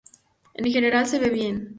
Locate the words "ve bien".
1.19-1.69